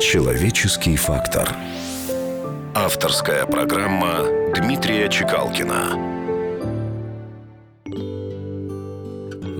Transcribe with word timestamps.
Человеческий 0.00 0.96
фактор. 0.96 1.46
Авторская 2.74 3.44
программа 3.44 4.24
Дмитрия 4.56 5.10
Чекалкина. 5.10 5.90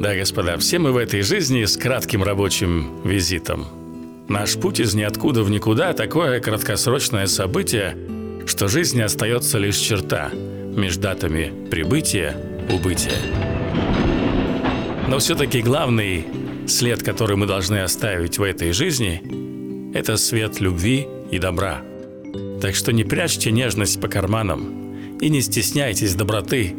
Да, 0.01 0.15
господа, 0.15 0.57
все 0.57 0.79
мы 0.79 0.93
в 0.93 0.97
этой 0.97 1.21
жизни 1.21 1.67
с 1.67 1.77
кратким 1.77 2.23
рабочим 2.23 3.03
визитом. 3.05 3.67
Наш 4.31 4.55
путь 4.55 4.81
из 4.81 4.95
ниоткуда 4.95 5.43
в 5.43 5.51
никуда– 5.51 5.93
такое 5.95 6.41
краткосрочное 6.41 7.27
событие, 7.27 7.95
что 8.47 8.67
жизни 8.67 9.03
остается 9.03 9.59
лишь 9.59 9.77
черта 9.77 10.31
между 10.33 11.03
датами 11.03 11.53
прибытия, 11.71 12.35
убытия. 12.73 13.13
Но 15.07 15.19
все-таки 15.19 15.61
главный 15.61 16.27
след, 16.67 17.03
который 17.03 17.37
мы 17.37 17.45
должны 17.47 17.83
оставить 17.83 18.39
в 18.39 18.43
этой 18.43 18.73
жизни– 18.73 19.23
это 19.95 20.17
свет 20.17 20.61
любви 20.61 21.07
и 21.31 21.39
добра. 21.39 21.83
Так 22.61 22.75
что 22.75 22.93
не 22.93 23.05
прячьте 23.05 23.51
нежность 23.51 24.01
по 24.01 24.09
карманам 24.09 25.19
и 25.21 25.29
не 25.29 25.41
стесняйтесь 25.41 26.15
доброты. 26.15 26.75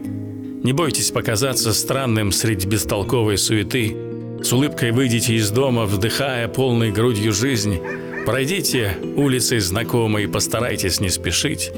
Не 0.63 0.73
бойтесь 0.73 1.11
показаться 1.11 1.73
странным 1.73 2.31
среди 2.31 2.67
бестолковой 2.67 3.37
суеты. 3.37 3.95
С 4.43 4.53
улыбкой 4.53 4.91
выйдите 4.91 5.35
из 5.35 5.49
дома, 5.49 5.85
вдыхая 5.85 6.47
полной 6.47 6.91
грудью 6.91 7.34
жизнь. 7.34 7.79
Пройдите 8.25 8.97
улицей 9.15 9.59
знакомой 9.59 10.25
и 10.25 10.27
постарайтесь 10.27 10.99
не 10.99 11.09
спешить. 11.09 11.71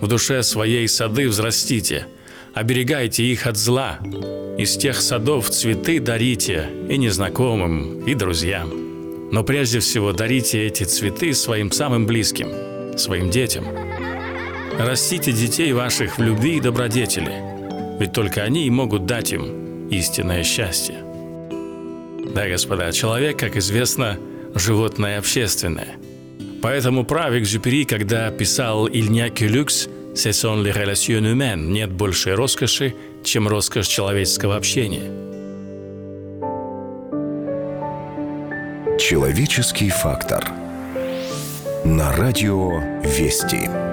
В 0.00 0.06
душе 0.06 0.42
своей 0.42 0.86
сады 0.86 1.28
взрастите, 1.28 2.06
оберегайте 2.54 3.24
их 3.24 3.46
от 3.46 3.56
зла. 3.56 3.98
Из 4.58 4.76
тех 4.76 5.00
садов 5.00 5.50
цветы 5.50 6.00
дарите 6.00 6.68
и 6.88 6.98
незнакомым, 6.98 8.04
и 8.04 8.14
друзьям. 8.14 8.87
Но 9.30 9.42
прежде 9.44 9.80
всего 9.80 10.12
дарите 10.12 10.66
эти 10.66 10.84
цветы 10.84 11.34
своим 11.34 11.70
самым 11.70 12.06
близким, 12.06 12.98
своим 12.98 13.30
детям. 13.30 13.64
Растите 14.78 15.32
детей 15.32 15.72
ваших 15.72 16.18
в 16.18 16.22
любви 16.22 16.56
и 16.56 16.60
добродетели, 16.60 17.32
ведь 17.98 18.12
только 18.12 18.42
они 18.42 18.66
и 18.66 18.70
могут 18.70 19.06
дать 19.06 19.32
им 19.32 19.88
истинное 19.88 20.44
счастье. 20.44 20.96
Да, 22.34 22.48
господа, 22.48 22.92
человек, 22.92 23.38
как 23.38 23.56
известно, 23.56 24.18
животное 24.54 25.18
общественное. 25.18 25.96
Поэтому 26.62 27.04
прав 27.04 27.34
Экзюпери, 27.34 27.84
когда 27.84 28.30
писал 28.30 28.88
«Il 28.88 29.10
n'y 29.10 29.20
a 29.20 29.30
que 29.30 29.46
luxe, 29.46 29.88
ce 30.14 30.32
sont 30.32 30.62
les 30.62 30.72
relations 30.72 31.24
humaines»– 31.24 31.68
«Нет 31.68 31.90
большей 31.90 32.34
роскоши, 32.34 32.94
чем 33.24 33.46
роскошь 33.46 33.86
человеческого 33.86 34.56
общения». 34.56 35.37
Человеческий 38.98 39.90
фактор. 39.90 40.44
На 41.84 42.12
радио 42.16 42.80
«Вести». 43.04 43.87